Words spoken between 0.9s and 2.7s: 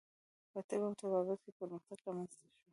طبابت کې پرمختګ رامنځته شو.